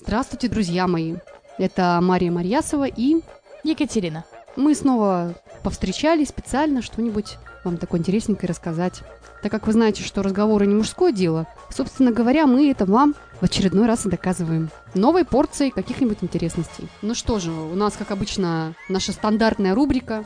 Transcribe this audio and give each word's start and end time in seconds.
Здравствуйте, 0.00 0.48
друзья 0.48 0.86
мои. 0.86 1.16
Это 1.58 1.98
Мария 2.00 2.30
Марьясова 2.30 2.86
и 2.86 3.16
Екатерина. 3.64 4.24
мы 4.56 4.74
снова 4.74 5.34
повстречались 5.62 6.28
специально 6.28 6.82
что-нибудь 6.82 7.36
вам 7.64 7.76
такое 7.76 8.00
интересненькое 8.00 8.48
рассказать. 8.48 9.02
Так 9.42 9.50
как 9.50 9.66
вы 9.66 9.72
знаете, 9.72 10.02
что 10.02 10.22
разговоры 10.22 10.66
не 10.66 10.74
мужское 10.74 11.12
дело, 11.12 11.46
собственно 11.70 12.12
говоря, 12.12 12.46
мы 12.46 12.70
это 12.70 12.86
вам 12.86 13.14
в 13.40 13.44
очередной 13.44 13.86
раз 13.86 14.06
и 14.06 14.08
доказываем. 14.08 14.70
Новой 14.94 15.24
порцией 15.24 15.70
каких-нибудь 15.70 16.18
интересностей. 16.22 16.88
Ну 17.02 17.14
что 17.14 17.38
же, 17.40 17.50
у 17.50 17.74
нас, 17.74 17.94
как 17.96 18.10
обычно, 18.12 18.74
наша 18.88 19.12
стандартная 19.12 19.74
рубрика. 19.74 20.24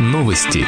Новости. 0.00 0.66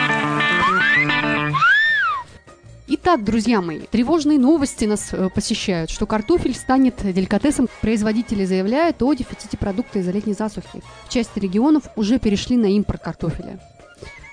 Итак, 2.88 3.24
друзья 3.24 3.60
мои, 3.60 3.80
тревожные 3.80 4.38
новости 4.38 4.84
нас 4.84 5.08
э, 5.12 5.28
посещают, 5.34 5.90
что 5.90 6.06
картофель 6.06 6.54
станет 6.54 6.94
деликатесом. 7.02 7.68
Производители 7.80 8.44
заявляют 8.44 9.02
о 9.02 9.12
дефиците 9.12 9.56
продукта 9.56 9.98
из-за 9.98 10.12
летней 10.12 10.34
засухи. 10.34 10.82
В 11.04 11.08
части 11.08 11.40
регионов 11.40 11.88
уже 11.96 12.20
перешли 12.20 12.56
на 12.56 12.66
импорт 12.66 13.02
картофеля. 13.02 13.58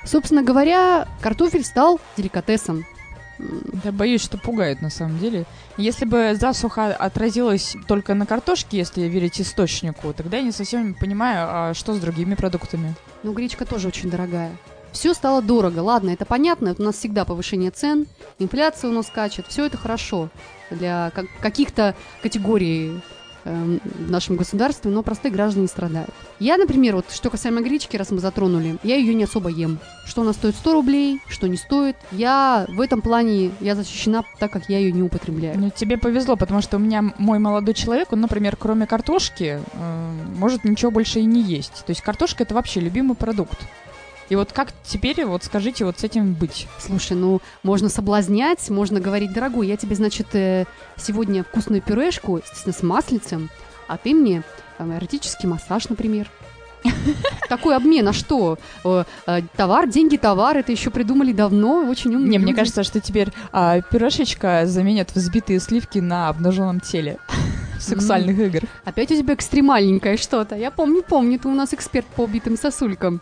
Собственно 0.06 0.44
говоря, 0.44 1.08
картофель 1.20 1.64
стал 1.64 2.00
деликатесом. 2.16 2.86
Да 3.40 3.92
боюсь, 3.92 4.22
что 4.22 4.38
пугает 4.38 4.84
на 4.84 4.92
самом 4.92 5.18
деле. 5.18 5.46
Если 5.78 6.06
бы 6.06 6.36
засуха 6.40 6.94
отразилась 6.94 7.76
только 7.88 8.14
на 8.14 8.28
картошке, 8.28 8.78
если 8.78 9.02
верить 9.02 9.42
источнику, 9.42 10.14
тогда 10.14 10.38
я 10.38 10.44
не 10.44 10.52
совсем 10.52 10.94
понимаю, 10.94 11.48
а 11.50 11.74
что 11.74 11.96
с 11.96 12.00
другими 12.00 12.36
продуктами. 12.36 12.94
Но 13.24 13.34
гречка 13.34 13.66
тоже 13.66 13.88
очень 13.88 14.12
дорогая. 14.12 14.52
Все 14.94 15.14
стало 15.14 15.42
дорого. 15.42 15.80
Ладно, 15.80 16.12
это 16.12 16.24
понятно, 16.26 16.76
у 16.78 16.84
нас 16.84 16.96
всегда 16.96 17.26
повышение 17.26 17.72
цен, 17.72 18.06
инфляция 18.40 18.90
у 18.90 18.94
нас 18.94 19.08
скачет, 19.08 19.46
все 19.50 19.66
это 19.66 19.78
хорошо 19.78 20.30
для 20.70 21.12
как- 21.14 21.26
каких-то 21.42 21.96
категорий 22.22 23.02
эм, 23.46 23.82
в 23.84 24.10
нашем 24.10 24.38
государстве, 24.38 24.92
но 24.92 25.04
простые 25.04 25.32
граждане 25.32 25.68
страдают. 25.68 26.12
Я, 26.40 26.58
например, 26.58 26.96
вот 26.96 27.12
что 27.12 27.30
касаемо 27.30 27.62
гречки, 27.62 27.98
раз 27.98 28.12
мы 28.12 28.20
затронули, 28.20 28.78
я 28.84 28.96
ее 28.96 29.14
не 29.14 29.26
особо 29.26 29.50
ем. 29.50 29.80
Что 30.06 30.22
она 30.22 30.32
стоит 30.32 30.56
100 30.56 30.74
рублей, 30.74 31.20
что 31.28 31.48
не 31.48 31.58
стоит. 31.58 31.98
Я 32.12 32.66
в 32.70 32.80
этом 32.80 33.02
плане, 33.02 33.52
я 33.60 33.76
защищена, 33.76 34.24
так 34.40 34.52
как 34.52 34.70
я 34.70 34.78
ее 34.78 34.92
не 34.92 35.02
употребляю. 35.02 35.60
Ну, 35.60 35.72
тебе 35.72 35.98
повезло, 35.98 36.38
потому 36.38 36.62
что 36.62 36.78
у 36.78 36.80
меня 36.80 37.04
мой 37.18 37.40
молодой 37.40 37.74
человек, 37.74 38.14
он, 38.14 38.22
например, 38.22 38.56
кроме 38.56 38.86
картошки, 38.88 39.60
э, 39.74 40.12
может 40.38 40.64
ничего 40.64 40.92
больше 40.92 41.20
и 41.20 41.26
не 41.26 41.42
есть. 41.42 41.84
То 41.86 41.90
есть 41.90 42.02
картошка 42.02 42.44
это 42.44 42.54
вообще 42.54 42.80
любимый 42.80 43.16
продукт. 43.16 43.60
И 44.30 44.36
вот 44.36 44.52
как 44.54 44.70
теперь, 44.84 45.26
вот 45.26 45.44
скажите, 45.44 45.86
вот 45.86 46.00
с 46.00 46.04
этим 46.04 46.34
быть? 46.34 46.68
Слушай, 46.80 47.18
ну, 47.18 47.42
можно 47.62 47.90
соблазнять, 47.90 48.70
можно 48.70 49.00
говорить, 49.00 49.34
дорогой, 49.34 49.68
я 49.68 49.78
тебе, 49.78 49.96
значит, 49.96 50.28
э, 50.34 50.66
сегодня 50.98 51.44
вкусную 51.44 51.82
пюрешку, 51.82 52.38
естественно, 52.38 52.74
с 52.74 52.84
маслицем, 52.84 53.50
а 53.88 53.98
ты 53.98 54.14
мне 54.14 54.44
э, 54.80 54.98
эротический 54.98 55.48
массаж, 55.48 55.90
например. 55.90 56.30
Такой 57.50 57.76
обмен, 57.76 58.08
а 58.08 58.14
что? 58.14 58.58
Э, 58.84 59.04
э, 59.28 59.42
Товар, 59.56 59.88
деньги, 59.88 60.18
товар, 60.18 60.58
это 60.58 60.72
еще 60.72 60.90
придумали 60.90 61.32
давно, 61.32 61.86
очень 61.88 62.16
умные 62.16 62.30
Не, 62.30 62.40
мне 62.40 62.54
кажется, 62.54 62.84
что 62.84 63.00
теперь 63.00 63.30
а, 63.52 63.82
пюрешечка 63.82 64.66
заменят 64.66 65.14
взбитые 65.14 65.60
сливки 65.60 66.00
на 66.00 66.30
обнаженном 66.30 66.80
теле 66.80 67.18
сексуальных 67.80 68.38
играх. 68.40 68.70
Опять 68.86 69.12
у 69.12 69.16
тебя 69.16 69.34
экстремальненькое 69.34 70.18
что-то. 70.18 70.56
Я 70.56 70.72
помню, 70.72 71.04
помню, 71.04 71.40
ты 71.40 71.48
у 71.48 71.54
нас 71.54 71.74
эксперт 71.74 72.06
по 72.08 72.22
убитым 72.22 72.58
сосулькам. 72.58 73.22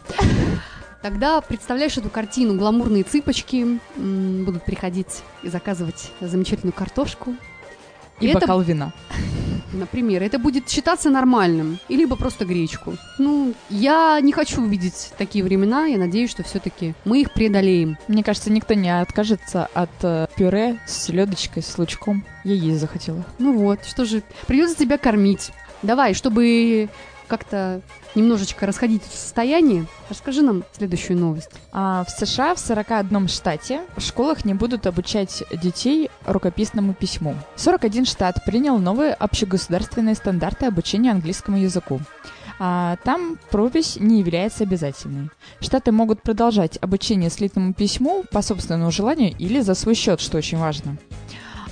Тогда 1.02 1.41
представляешь 1.41 1.97
эту 1.97 2.09
картину, 2.09 2.55
гламурные 2.55 3.03
цыпочки 3.03 3.80
будут 3.95 4.63
приходить 4.63 5.23
и 5.41 5.49
заказывать 5.49 6.11
замечательную 6.21 6.73
картошку. 6.73 7.35
И, 8.19 8.27
это 8.27 8.41
бокал 8.41 8.61
вина. 8.61 8.93
Например, 9.73 10.21
это 10.21 10.38
будет 10.38 10.69
считаться 10.69 11.09
нормальным, 11.09 11.80
и 11.88 11.95
либо 11.95 12.16
просто 12.16 12.45
гречку. 12.45 12.97
Ну, 13.17 13.53
я 13.69 14.19
не 14.21 14.31
хочу 14.31 14.61
увидеть 14.61 15.11
такие 15.17 15.43
времена, 15.43 15.85
я 15.85 15.97
надеюсь, 15.97 16.30
что 16.30 16.43
все-таки 16.43 16.93
мы 17.05 17.21
их 17.21 17.33
преодолеем. 17.33 17.97
Мне 18.08 18.23
кажется, 18.23 18.52
никто 18.52 18.73
не 18.73 18.89
откажется 18.89 19.70
от 19.73 19.89
э, 20.03 20.27
пюре 20.36 20.80
с 20.86 21.05
селедочкой, 21.05 21.64
с 21.64 21.77
лучком. 21.77 22.26
Я 22.43 22.53
есть 22.53 22.80
захотела. 22.80 23.26
Ну 23.39 23.58
вот, 23.58 23.86
что 23.86 24.05
же, 24.05 24.21
придется 24.45 24.76
тебя 24.77 24.97
кормить. 24.97 25.52
Давай, 25.81 26.14
чтобы 26.14 26.89
как-то 27.31 27.81
немножечко 28.14 28.65
расходить 28.65 29.03
в 29.03 29.15
состоянии, 29.15 29.87
расскажи 30.09 30.42
нам 30.42 30.65
следующую 30.73 31.17
новость. 31.17 31.49
А 31.71 32.03
в 32.03 32.09
США 32.09 32.55
в 32.55 32.59
41 32.59 33.30
штате 33.30 33.83
в 33.95 34.02
школах 34.02 34.43
не 34.43 34.53
будут 34.53 34.86
обучать 34.86 35.41
детей 35.64 36.09
рукописному 36.25 36.93
письму. 36.93 37.36
41 37.55 38.03
штат 38.03 38.43
принял 38.43 38.77
новые 38.80 39.14
общегосударственные 39.14 40.15
стандарты 40.15 40.65
обучения 40.65 41.11
английскому 41.11 41.55
языку. 41.55 42.02
А 42.59 42.97
там 43.05 43.39
пропись 43.49 43.95
не 43.97 44.20
является 44.20 44.65
обязательной. 44.65 45.30
Штаты 45.61 45.93
могут 45.93 46.21
продолжать 46.21 46.77
обучение 46.81 47.30
слитному 47.30 47.73
письму 47.73 48.25
по 48.30 48.41
собственному 48.41 48.91
желанию 48.91 49.33
или 49.39 49.61
за 49.61 49.73
свой 49.73 49.95
счет, 49.95 50.20
что 50.20 50.37
очень 50.37 50.58
важно. 50.58 50.97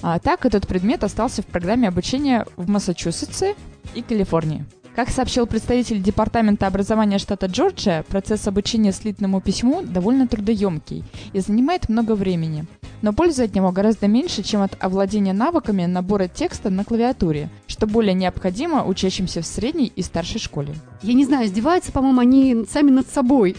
А 0.01 0.19
так 0.19 0.45
этот 0.45 0.67
предмет 0.67 1.03
остался 1.03 1.41
в 1.41 1.47
программе 1.47 1.89
обучения 1.89 2.45
в 2.55 2.69
Массачусетсе 2.69 3.55
и 3.93 4.01
Калифорнии. 4.01 4.65
Как 4.95 5.09
сообщил 5.09 5.47
представитель 5.47 6.01
Департамента 6.01 6.67
образования 6.67 7.19
штата 7.19 7.45
Джорджия, 7.45 8.03
процесс 8.03 8.47
обучения 8.47 8.91
слитному 8.91 9.39
письму 9.39 9.81
довольно 9.81 10.27
трудоемкий 10.27 11.03
и 11.31 11.39
занимает 11.39 11.87
много 11.87 12.15
времени. 12.15 12.65
Но 13.01 13.13
пользы 13.13 13.43
от 13.43 13.55
него 13.55 13.71
гораздо 13.71 14.07
меньше, 14.07 14.43
чем 14.43 14.61
от 14.61 14.75
овладения 14.83 15.31
навыками 15.31 15.85
набора 15.85 16.27
текста 16.27 16.69
на 16.69 16.83
клавиатуре, 16.83 17.49
что 17.67 17.87
более 17.87 18.13
необходимо 18.13 18.83
учащимся 18.83 19.41
в 19.41 19.45
средней 19.45 19.93
и 19.95 20.01
старшей 20.01 20.39
школе. 20.39 20.75
Я 21.01 21.13
не 21.13 21.23
знаю, 21.23 21.45
издеваются, 21.45 21.93
по-моему, 21.93 22.19
они 22.19 22.65
сами 22.69 22.91
над 22.91 23.07
собой. 23.07 23.55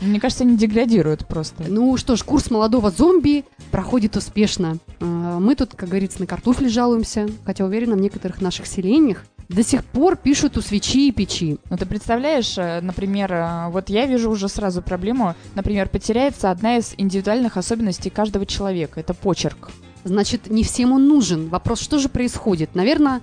Мне 0.00 0.18
кажется, 0.18 0.44
они 0.44 0.56
деградируют 0.56 1.26
просто. 1.26 1.64
Ну 1.68 1.94
что 1.98 2.16
ж, 2.16 2.22
курс 2.22 2.50
молодого 2.50 2.90
зомби 2.90 3.44
проходит 3.70 4.16
успешно. 4.16 4.78
А, 5.00 5.38
Мы 5.38 5.54
тут, 5.56 5.74
как 5.74 5.90
говорится, 5.90 6.20
на 6.20 6.26
картофель 6.26 6.70
жалуемся, 6.70 7.28
хотя 7.44 7.66
уверена, 7.66 7.96
в 7.96 8.00
некоторых 8.00 8.40
наших 8.40 8.66
селениях 8.66 9.26
до 9.50 9.64
сих 9.64 9.84
пор 9.84 10.16
пишут 10.16 10.56
у 10.56 10.62
свечи 10.62 11.08
и 11.08 11.12
печи. 11.12 11.58
Ну, 11.68 11.76
ты 11.76 11.84
представляешь, 11.84 12.56
э, 12.56 12.80
например, 12.80 13.32
э, 13.32 13.68
вот 13.70 13.90
я 13.90 14.06
вижу 14.06 14.30
уже 14.30 14.48
сразу 14.48 14.80
проблему, 14.80 15.34
например, 15.56 15.88
потеряется 15.88 16.52
одна 16.52 16.76
из 16.76 16.94
индивидуальных 16.96 17.56
особенностей 17.56 18.10
каждого 18.10 18.46
человека, 18.46 19.00
это 19.00 19.12
почерк. 19.12 19.70
Значит, 20.04 20.48
не 20.48 20.62
всем 20.62 20.92
он 20.92 21.08
нужен. 21.08 21.48
Вопрос, 21.48 21.80
что 21.80 21.98
же 21.98 22.08
происходит? 22.08 22.76
Наверное, 22.76 23.22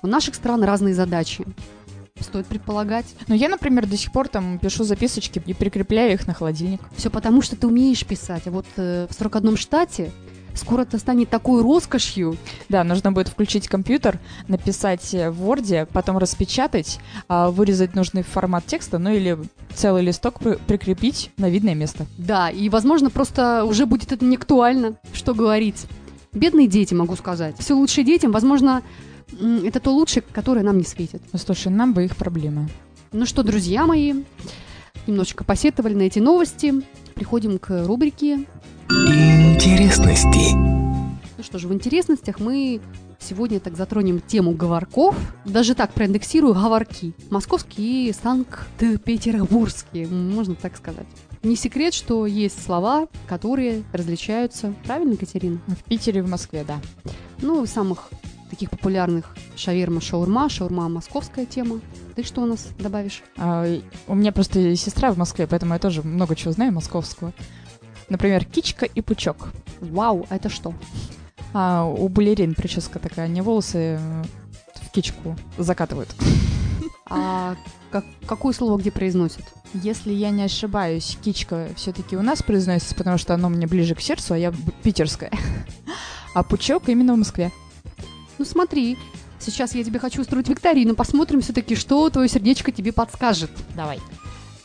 у 0.00 0.06
наших 0.06 0.34
стран 0.34 0.64
разные 0.64 0.94
задачи. 0.94 1.44
Стоит 2.20 2.46
предполагать. 2.46 3.04
Ну, 3.28 3.34
я, 3.34 3.50
например, 3.50 3.86
до 3.86 3.98
сих 3.98 4.10
пор 4.10 4.28
там 4.28 4.58
пишу 4.58 4.84
записочки 4.84 5.42
и 5.44 5.52
прикрепляю 5.52 6.14
их 6.14 6.26
на 6.26 6.32
холодильник. 6.32 6.80
Все 6.96 7.10
потому, 7.10 7.42
что 7.42 7.54
ты 7.54 7.66
умеешь 7.66 8.04
писать. 8.06 8.46
А 8.46 8.50
вот 8.50 8.66
э, 8.76 9.06
в 9.10 9.14
41 9.14 9.58
штате 9.58 10.10
скоро 10.56 10.82
это 10.82 10.98
станет 10.98 11.30
такой 11.30 11.62
роскошью. 11.62 12.36
Да, 12.68 12.84
нужно 12.84 13.12
будет 13.12 13.28
включить 13.28 13.68
компьютер, 13.68 14.18
написать 14.48 15.04
в 15.12 15.42
Word, 15.42 15.88
потом 15.92 16.18
распечатать, 16.18 16.98
а, 17.28 17.50
вырезать 17.50 17.94
нужный 17.94 18.22
формат 18.22 18.66
текста, 18.66 18.98
ну 18.98 19.10
или 19.10 19.38
целый 19.74 20.02
листок 20.02 20.40
при- 20.40 20.56
прикрепить 20.56 21.30
на 21.36 21.48
видное 21.48 21.74
место. 21.74 22.06
Да, 22.18 22.50
и, 22.50 22.68
возможно, 22.68 23.10
просто 23.10 23.64
уже 23.64 23.86
будет 23.86 24.12
это 24.12 24.24
не 24.24 24.36
актуально, 24.36 24.96
что 25.12 25.34
говорить. 25.34 25.86
Бедные 26.32 26.66
дети, 26.68 26.94
могу 26.94 27.16
сказать. 27.16 27.56
Все 27.58 27.74
лучше 27.74 28.02
детям, 28.02 28.32
возможно, 28.32 28.82
это 29.64 29.80
то 29.80 29.90
лучшее, 29.90 30.22
которое 30.32 30.62
нам 30.62 30.78
не 30.78 30.84
светит. 30.84 31.22
Ну, 31.32 31.38
слушай, 31.38 31.68
нам 31.68 31.92
бы 31.94 32.04
их 32.04 32.16
проблемы. 32.16 32.68
Ну 33.12 33.24
что, 33.26 33.42
друзья 33.42 33.86
мои, 33.86 34.14
немножечко 35.06 35.44
посетовали 35.44 35.94
на 35.94 36.02
эти 36.02 36.18
новости. 36.18 36.74
Приходим 37.14 37.58
к 37.58 37.86
рубрике. 37.86 38.44
Интересности. 39.66 40.54
Ну 40.54 41.42
что 41.42 41.58
же, 41.58 41.66
в 41.66 41.72
интересностях 41.72 42.38
мы 42.38 42.80
сегодня 43.18 43.58
так 43.58 43.76
затронем 43.76 44.20
тему 44.20 44.52
говорков. 44.52 45.16
Даже 45.44 45.74
так 45.74 45.92
проиндексирую 45.92 46.54
говорки. 46.54 47.14
Московские 47.30 48.10
и 48.10 48.12
Санкт-Петербургские, 48.12 50.06
можно 50.06 50.54
так 50.54 50.76
сказать. 50.76 51.08
Не 51.42 51.56
секрет, 51.56 51.94
что 51.94 52.26
есть 52.26 52.64
слова, 52.64 53.08
которые 53.26 53.82
различаются. 53.92 54.72
Правильно, 54.84 55.14
Екатерина? 55.14 55.58
В 55.66 55.82
Питере, 55.82 56.22
в 56.22 56.30
Москве, 56.30 56.64
да. 56.64 56.80
Ну, 57.42 57.66
самых 57.66 58.10
таких 58.48 58.70
популярных 58.70 59.36
шаверма, 59.56 60.00
шаурма, 60.00 60.48
шаурма 60.48 60.88
московская 60.88 61.44
тема. 61.44 61.80
Ты 62.14 62.22
что 62.22 62.42
у 62.42 62.46
нас 62.46 62.68
добавишь? 62.78 63.24
А, 63.36 63.66
у 64.06 64.14
меня 64.14 64.30
просто 64.30 64.76
сестра 64.76 65.10
в 65.10 65.18
Москве, 65.18 65.48
поэтому 65.48 65.72
я 65.72 65.80
тоже 65.80 66.02
много 66.04 66.36
чего 66.36 66.52
знаю 66.52 66.72
московского. 66.72 67.32
Например, 68.08 68.44
кичка 68.44 68.86
и 68.86 69.00
пучок. 69.00 69.48
Вау, 69.80 70.26
это 70.30 70.48
что? 70.48 70.74
А 71.52 71.84
у 71.84 72.08
балерин 72.08 72.54
прическа 72.54 72.98
такая, 72.98 73.26
они 73.26 73.40
волосы 73.40 73.98
э, 74.00 74.24
в 74.82 74.90
кичку 74.90 75.36
закатывают. 75.58 76.14
А 77.08 77.54
как- 77.92 78.04
какое 78.26 78.52
слово 78.52 78.78
где 78.78 78.90
произносят? 78.90 79.44
Если 79.74 80.12
я 80.12 80.30
не 80.30 80.42
ошибаюсь, 80.42 81.16
кичка 81.22 81.68
все-таки 81.76 82.16
у 82.16 82.22
нас 82.22 82.42
произносится, 82.42 82.96
потому 82.96 83.16
что 83.16 83.32
оно 83.34 83.48
мне 83.48 83.68
ближе 83.68 83.94
к 83.94 84.00
сердцу, 84.00 84.34
а 84.34 84.38
я 84.38 84.52
питерская. 84.82 85.30
А 86.34 86.42
пучок 86.42 86.88
именно 86.88 87.14
в 87.14 87.18
Москве. 87.18 87.50
Ну 88.38 88.44
смотри, 88.44 88.98
сейчас 89.38 89.74
я 89.74 89.84
тебе 89.84 89.98
хочу 90.00 90.20
устроить 90.20 90.48
викторину, 90.48 90.94
посмотрим 90.96 91.40
все-таки, 91.40 91.76
что 91.76 92.10
твое 92.10 92.28
сердечко 92.28 92.72
тебе 92.72 92.92
подскажет. 92.92 93.50
Давай. 93.74 94.00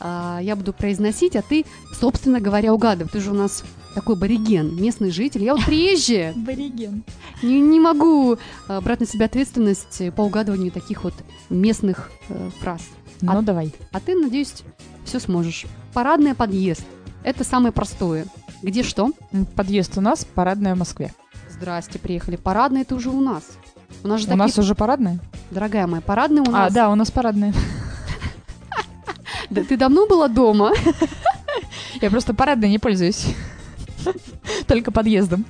А, 0.04 0.40
я 0.42 0.56
буду 0.56 0.72
произносить, 0.72 1.36
а 1.36 1.42
ты, 1.42 1.64
собственно 1.98 2.40
говоря, 2.40 2.74
угадывай. 2.74 3.08
Ты 3.10 3.20
же 3.20 3.30
у 3.30 3.34
нас 3.34 3.62
такой 3.94 4.16
бариген, 4.16 4.74
местный 4.82 5.10
житель. 5.10 5.44
Я 5.44 5.54
вот 5.54 5.64
приезжая, 5.64 6.32
Бориген. 6.36 7.04
не, 7.42 7.60
не 7.60 7.78
могу 7.78 8.36
а, 8.66 8.80
брать 8.80 8.98
на 9.00 9.06
себя 9.06 9.26
ответственность 9.26 10.02
по 10.16 10.22
угадыванию 10.22 10.72
таких 10.72 11.04
вот 11.04 11.14
местных 11.50 12.10
э, 12.28 12.50
фраз. 12.60 12.82
Ну, 13.20 13.42
давай. 13.42 13.72
А 13.92 14.00
ты, 14.00 14.16
надеюсь, 14.16 14.62
все 15.04 15.20
сможешь. 15.20 15.66
Парадный 15.94 16.34
подъезд. 16.34 16.82
Это 17.22 17.44
самое 17.44 17.70
простое. 17.72 18.26
Где 18.62 18.82
что? 18.82 19.12
Подъезд 19.54 19.96
у 19.98 20.00
нас, 20.00 20.24
парадная 20.24 20.74
в 20.74 20.78
Москве. 20.78 21.12
Здрасте, 21.48 22.00
приехали. 22.00 22.34
Парадный 22.34 22.80
это 22.80 22.96
уже 22.96 23.10
у 23.10 23.20
нас. 23.20 23.44
У 24.02 24.08
нас 24.08 24.18
же 24.20 24.26
У 24.26 24.30
такие... 24.30 24.38
нас 24.42 24.58
уже 24.58 24.74
парадная? 24.74 25.20
Дорогая 25.52 25.86
моя, 25.86 26.00
парадный 26.00 26.40
у 26.40 26.48
А, 26.48 26.50
нас. 26.50 26.72
да, 26.72 26.90
у 26.90 26.96
нас 26.96 27.12
парадная. 27.12 27.52
Да 29.52 29.62
Ты 29.62 29.76
давно 29.76 30.06
была 30.06 30.28
дома? 30.28 30.72
Я 32.00 32.08
просто 32.08 32.32
парадной 32.32 32.70
не 32.70 32.78
пользуюсь. 32.78 33.26
Только 34.66 34.90
подъездом. 34.90 35.44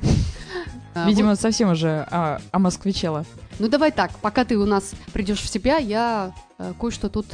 А, 0.95 1.09
Видимо, 1.09 1.37
совсем 1.37 1.71
уже 1.71 2.07
а, 2.11 2.41
омосквичела. 2.51 3.25
Ну 3.61 3.69
давай 3.69 3.93
так, 3.93 4.11
пока 4.19 4.45
ты 4.45 4.59
у 4.59 4.67
нас 4.67 4.93
придешь 5.13 5.41
в 5.41 5.49
себя, 5.49 5.77
я 5.77 6.33
э, 6.59 6.73
кое-что 6.81 7.09
тут 7.09 7.27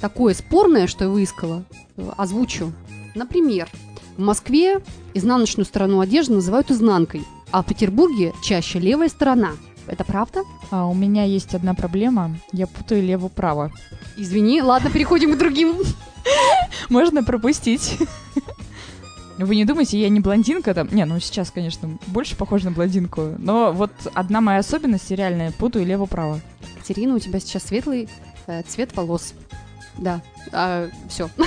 такое 0.00 0.32
спорное, 0.32 0.86
что 0.86 1.04
я 1.04 1.10
выискала, 1.10 1.62
э, 1.98 2.10
озвучу. 2.16 2.72
Например, 3.14 3.68
в 4.16 4.22
Москве 4.22 4.80
изнаночную 5.12 5.66
сторону 5.66 6.00
одежды 6.00 6.32
называют 6.32 6.70
изнанкой, 6.70 7.22
а 7.50 7.62
в 7.62 7.66
Петербурге 7.66 8.32
чаще 8.42 8.78
левая 8.78 9.10
сторона. 9.10 9.52
Это 9.86 10.04
правда? 10.04 10.44
А 10.70 10.86
у 10.86 10.94
меня 10.94 11.24
есть 11.24 11.54
одна 11.54 11.74
проблема. 11.74 12.36
Я 12.52 12.66
путаю 12.66 13.02
лево-право. 13.02 13.70
Извини, 14.16 14.62
ладно, 14.62 14.90
переходим 14.90 15.34
к 15.34 15.38
другим. 15.38 15.76
Можно 16.88 17.22
пропустить. 17.22 17.98
Вы 19.38 19.56
не 19.56 19.64
думайте, 19.64 20.00
я 20.00 20.08
не 20.08 20.20
блондинка 20.20 20.74
там. 20.74 20.88
Не, 20.92 21.04
ну 21.04 21.18
сейчас, 21.18 21.50
конечно, 21.50 21.98
больше 22.06 22.36
похожа 22.36 22.66
на 22.66 22.70
блондинку. 22.70 23.34
Но 23.38 23.72
вот 23.72 23.90
одна 24.14 24.40
моя 24.40 24.60
особенность 24.60 25.10
реальная, 25.10 25.52
путаю 25.52 25.84
лево-право. 25.84 26.40
Катерина, 26.76 27.14
у 27.14 27.18
тебя 27.18 27.40
сейчас 27.40 27.64
светлый 27.64 28.08
э, 28.46 28.62
цвет 28.62 28.94
волос. 28.96 29.34
Да, 29.98 30.20
все. 31.08 31.28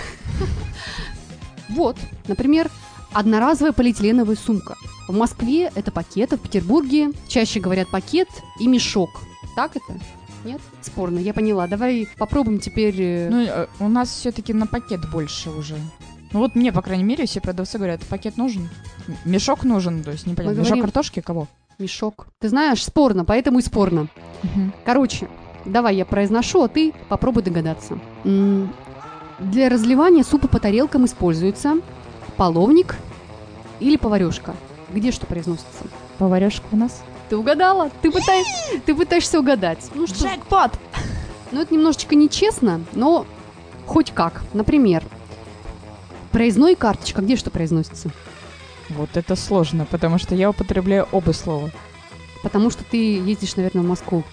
Вот, 1.70 1.98
например, 2.30 2.72
одноразовая 3.12 3.74
полиэтиленовая 3.74 4.38
сумка. 4.38 4.78
В 5.08 5.16
Москве 5.18 5.72
это 5.74 5.92
пакет, 5.92 6.34
а 6.34 6.38
в 6.38 6.42
Петербурге 6.42 7.12
чаще 7.28 7.60
говорят 7.60 7.90
пакет 7.90 8.28
и 8.60 8.68
мешок. 8.68 9.10
Так 9.56 9.76
это? 9.76 10.00
Нет? 10.44 10.62
Спорно, 10.82 11.20
я 11.20 11.34
поняла. 11.34 11.68
Давай 11.68 12.08
попробуем 12.18 12.60
теперь... 12.60 12.96
э, 13.00 13.30
Ну, 13.30 13.42
э, 13.42 13.68
у 13.80 13.88
нас 13.88 14.10
все-таки 14.10 14.54
на 14.54 14.68
пакет 14.68 15.10
больше 15.12 15.50
уже. 15.50 15.76
Ну 16.34 16.40
вот 16.40 16.56
мне, 16.56 16.72
по 16.74 16.82
крайней 16.82 17.04
мере, 17.06 17.26
все 17.26 17.40
продавцы 17.40 17.78
говорят, 17.78 18.02
пакет 18.06 18.36
нужен, 18.38 18.70
мешок 19.24 19.64
нужен, 19.64 20.04
то 20.04 20.12
есть 20.12 20.28
непонятно. 20.28 20.56
Мы 20.56 20.60
Мешок 20.60 20.68
говорим- 20.68 20.84
картошки 20.84 21.22
кого? 21.22 21.48
мешок. 21.80 22.28
Ты 22.40 22.50
знаешь, 22.50 22.84
спорно, 22.84 23.24
поэтому 23.24 23.60
и 23.60 23.62
спорно. 23.62 24.08
Короче, 24.84 25.30
давай 25.66 25.96
я 25.96 26.06
произношу, 26.06 26.64
а 26.64 26.68
ты 26.68 26.94
попробуй 27.08 27.44
догадаться. 27.44 27.98
Для 29.40 29.70
разливания 29.70 30.24
супа 30.24 30.48
по 30.48 30.60
тарелкам 30.60 31.06
используется 31.06 31.76
половник 32.36 32.96
или 33.80 33.96
поварешка. 33.96 34.56
Где 34.90 35.12
что 35.12 35.26
произносится? 35.26 35.86
Поварешка 36.18 36.66
у 36.72 36.78
нас? 36.78 37.04
Ты 37.30 37.36
угадала? 37.38 37.92
Ты, 38.02 38.10
пытай- 38.10 38.46
ты 38.86 38.96
пытаешься 38.96 39.40
угадать. 39.40 39.90
Ну 39.94 40.08
что, 40.08 40.28
Джекпот! 40.28 40.72
ну 41.52 41.62
это 41.62 41.74
немножечко 41.74 42.16
нечестно, 42.16 42.82
но 42.94 43.26
хоть 43.86 44.12
как. 44.12 44.44
Например, 44.54 45.04
проездной 46.32 46.76
карточка, 46.76 47.22
где 47.22 47.36
что 47.36 47.50
произносится? 47.50 48.10
Вот 48.90 49.10
это 49.16 49.36
сложно, 49.36 49.86
потому 49.86 50.18
что 50.18 50.36
я 50.36 50.50
употребляю 50.50 51.08
оба 51.12 51.32
слова. 51.32 51.70
Потому 52.42 52.70
что 52.70 52.86
ты 52.86 53.18
ездишь, 53.18 53.58
наверное, 53.58 53.84
в 53.84 53.88
Москву. 53.88 54.24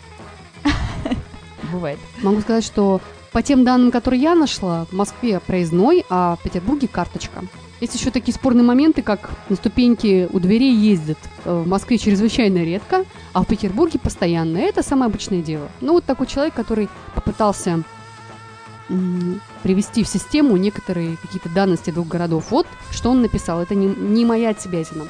Бывает. 1.73 1.99
Могу 2.23 2.41
сказать, 2.43 2.65
что 2.65 3.01
по 3.33 3.43
тем 3.43 3.65
данным, 3.65 3.91
которые 3.91 4.23
я 4.23 4.35
нашла, 4.37 4.85
в 4.85 4.93
Москве 4.93 5.41
проездной, 5.41 6.05
а 6.09 6.37
в 6.37 6.43
Петербурге 6.45 6.87
карточка. 6.87 7.43
Есть 7.85 7.97
еще 7.97 8.11
такие 8.11 8.33
спорные 8.33 8.65
моменты, 8.65 9.03
как 9.03 9.29
на 9.51 9.57
ступеньки 9.57 10.27
у 10.33 10.41
дверей 10.41 10.75
ездят 10.75 11.19
э, 11.45 11.53
в 11.53 11.69
Москве 11.69 11.99
чрезвычайно 11.99 12.65
редко, 12.65 13.05
а 13.35 13.43
в 13.43 13.47
Петербурге 13.47 13.99
постоянно. 13.99 14.57
Это 14.57 14.83
самое 14.83 15.11
обычное 15.11 15.43
дело. 15.43 15.69
Ну, 15.83 15.93
вот 15.93 16.07
такой 16.07 16.27
человек, 16.27 16.55
который 16.55 16.89
попытался 17.15 17.83
привести 19.63 20.03
в 20.03 20.09
систему 20.09 20.57
некоторые 20.57 21.19
какие-то 21.19 21.51
данности 21.51 21.91
двух 21.91 22.09
городов. 22.09 22.51
Вот 22.51 22.67
что 22.91 23.11
он 23.11 23.21
написал. 23.21 23.61
Это 23.61 23.75
не, 23.75 23.89
не 23.89 24.25
моя 24.25 24.49
отсебятина. 24.49 25.05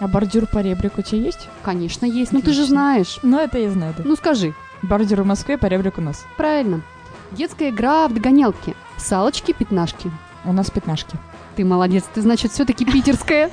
А 0.00 0.08
бордюр 0.08 0.46
по 0.46 0.58
ребрику 0.58 1.02
у 1.02 1.04
тебя 1.04 1.22
есть? 1.22 1.48
Конечно, 1.62 2.04
есть. 2.04 2.32
Ну, 2.32 2.40
ты 2.40 2.46
же 2.46 2.62
Отлично. 2.62 2.66
знаешь. 2.66 3.18
Ну, 3.22 3.38
это 3.38 3.58
я 3.58 3.70
знаю, 3.70 3.94
да. 3.96 4.02
Ну, 4.04 4.16
скажи. 4.16 4.54
Бордюр 4.82 5.22
в 5.22 5.26
Москве, 5.26 5.56
по 5.56 5.66
ребрику 5.66 6.00
у 6.00 6.04
нас. 6.04 6.26
Правильно. 6.36 6.82
Детская 7.30 7.70
игра 7.70 8.08
в 8.08 8.14
догонялки. 8.14 8.74
Салочки, 8.96 9.52
пятнашки. 9.52 10.10
У 10.44 10.52
нас 10.52 10.70
пятнашки. 10.70 11.16
Ты 11.58 11.64
молодец, 11.64 12.04
ты, 12.14 12.22
значит, 12.22 12.52
все-таки 12.52 12.84
питерская. 12.84 13.50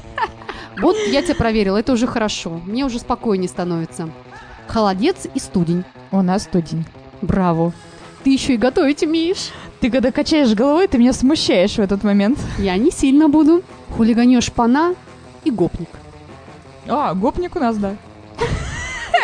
Вот 0.80 0.96
я 1.08 1.24
тебя 1.24 1.34
проверила, 1.34 1.78
это 1.78 1.92
уже 1.92 2.06
хорошо. 2.06 2.62
Мне 2.64 2.86
уже 2.86 3.00
спокойнее 3.00 3.50
становится. 3.50 4.12
Холодец 4.68 5.26
и 5.34 5.40
студень. 5.40 5.84
У 6.12 6.22
нас 6.22 6.44
студень. 6.44 6.86
Браво. 7.24 7.74
Ты 8.24 8.30
еще 8.30 8.54
и 8.54 8.58
готовить 8.58 9.02
умеешь. 9.02 9.50
Ты 9.80 9.90
когда 9.90 10.12
качаешь 10.12 10.54
головой, 10.54 10.88
ты 10.88 11.00
меня 11.00 11.14
смущаешь 11.14 11.78
в 11.78 11.80
этот 11.80 12.04
момент. 12.04 12.38
Я 12.60 12.78
не 12.78 12.92
сильно 12.92 13.28
буду. 13.28 13.64
Хулиганешь 13.98 14.52
пана 14.52 14.94
и 15.44 15.50
гопник. 15.50 15.90
А, 16.88 17.16
гопник 17.16 17.56
у 17.56 17.60
нас, 17.60 17.76
да. 17.76 17.96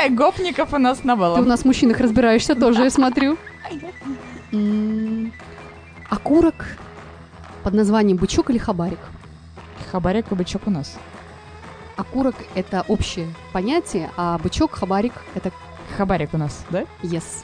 Гопников 0.09 0.73
у 0.73 0.79
нас 0.79 0.97
Ты 0.97 1.03
у 1.03 1.07
навалом. 1.07 1.47
нас 1.47 1.59
в 1.61 1.65
мужчинах 1.65 1.99
разбираешься 1.99 2.55
тоже, 2.55 2.85
я 2.85 2.89
смотрю. 2.89 3.37
Окурок 6.09 6.65
под 7.63 7.73
названием 7.73 8.17
бычок 8.17 8.49
или 8.49 8.57
хабарик. 8.57 8.99
Хабарик 9.91 10.31
и 10.31 10.35
бычок 10.35 10.63
у 10.65 10.69
нас. 10.69 10.97
Окурок– 11.97 12.35
это 12.55 12.83
общее 12.87 13.27
понятие, 13.51 14.09
а 14.17 14.37
бычок, 14.37 14.71
хабарик– 14.75 15.13
это 15.35 15.51
Хабарик 15.97 16.33
у 16.33 16.37
нас, 16.37 16.65
да? 16.69 16.85
yes. 17.01 17.43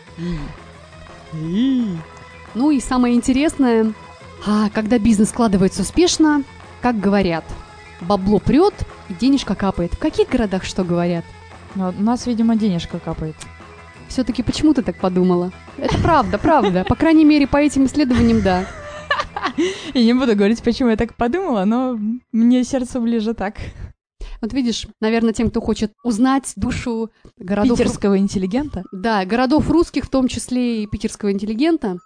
Ну 2.54 2.72
и 2.72 2.80
самое 2.80 3.16
интересное, 3.16 3.94
а, 4.46 4.70
когда 4.70 4.98
бизнес 4.98 5.30
складывается 5.30 5.82
успешно, 5.82 6.44
как 6.82 7.00
говорят, 7.00 7.44
бабло 8.02 8.40
прет 8.40 8.74
и 9.10 9.14
денежка 9.14 9.56
капает. 9.56 9.94
В 9.94 10.00
каких 10.00 10.30
городах 10.30 10.64
что 10.64 10.84
говорят? 10.84 11.26
Ну, 11.76 11.90
У 11.90 12.02
нас, 12.02 12.26
видимо, 12.26 12.56
денежка 12.56 13.00
капает. 13.00 13.36
Все-таки 14.08 14.42
почему 14.42 14.74
ты 14.74 14.82
так 14.82 14.96
подумала? 14.98 15.52
Это 15.78 15.98
правда, 15.98 16.38
правда. 16.38 16.86
По 16.86 16.96
крайней 16.96 17.26
мере, 17.26 17.46
по 17.46 17.58
этим 17.58 17.86
исследованиям, 17.86 18.42
да. 18.42 18.66
Я 19.94 20.04
не 20.04 20.14
буду 20.14 20.36
говорить, 20.36 20.62
почему 20.62 20.90
я 20.90 20.98
так 20.98 21.16
подумала, 21.16 21.66
но 21.66 22.00
мне 22.32 22.64
сердце 22.64 23.00
ближе 23.00 23.34
так. 23.34 23.56
Вот 24.42 24.54
видишь, 24.54 24.88
наверное, 25.02 25.34
тем, 25.34 25.50
кто 25.50 25.62
хочет 25.62 25.94
узнать 26.04 26.54
душу 26.56 27.10
городов... 27.38 27.78
Питерского 27.78 28.18
интеллигента. 28.20 28.84
Да, 28.92 29.26
городов 29.26 29.70
русских, 29.70 30.06
в 30.06 30.10
том 30.10 30.28
числе 30.28 30.84
и 30.84 30.88
питерского 30.88 31.32
интеллигента, 31.32 31.98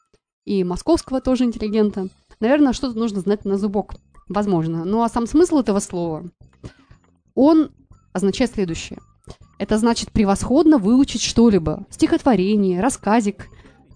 и 0.45 0.63
московского 0.63 1.19
тоже 1.19 1.43
интеллигента. 1.43 2.07
Наверное, 2.39 2.73
что-то 2.73 2.97
нужно 2.97 3.19
знать 3.19 3.45
на 3.45 3.57
зубок. 3.57 3.95
Возможно. 4.29 4.85
Ну 4.85 5.03
а 5.03 5.09
сам 5.09 5.27
смысл 5.27 5.59
этого 5.59 5.79
слова, 5.79 6.23
он 7.35 7.71
означает 8.13 8.51
следующее. 8.51 8.99
Это 9.59 9.77
значит 9.77 10.11
превосходно 10.11 10.77
выучить 10.77 11.21
что-либо. 11.21 11.85
Стихотворение, 11.89 12.81
рассказик, 12.81 13.47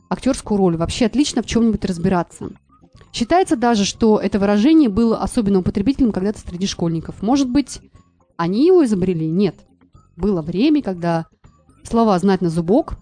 актерскую 0.10 0.58
роль. 0.58 0.78
Вообще 0.78 1.06
отлично 1.06 1.42
в 1.42 1.46
чем-нибудь 1.46 1.86
разбираться. 1.86 2.50
Считается 3.14 3.56
даже, 3.56 3.86
что 3.86 4.20
это 4.20 4.40
выражение 4.40 4.90
было 4.90 5.18
особенно 5.18 5.60
употребительным 5.60 6.12
когда-то 6.12 6.40
среди 6.40 6.68
школьников. 6.68 7.22
Может 7.22 7.50
быть, 7.50 7.80
они 8.38 8.66
его 8.66 8.84
изобрели? 8.84 9.28
Нет. 9.28 9.56
Было 10.18 10.42
время, 10.42 10.82
когда 10.82 11.26
слова 11.84 12.18
«знать 12.20 12.42
на 12.42 12.50
зубок», 12.50 12.94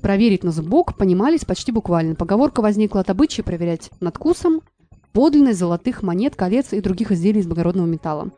«проверить 0.00 0.42
на 0.42 0.50
зубок» 0.50 0.96
понимались 0.96 1.44
почти 1.44 1.70
буквально. 1.70 2.14
Поговорка 2.14 2.62
возникла 2.62 3.00
от 3.00 3.10
обычая 3.10 3.42
проверять 3.42 3.90
надкусом 4.00 4.60
подлинность 5.12 5.58
золотых 5.58 6.02
монет, 6.02 6.36
колец 6.36 6.72
и 6.72 6.80
других 6.80 7.12
изделий 7.12 7.40
из 7.40 7.46
благородного 7.46 7.86
металла. 7.86 8.30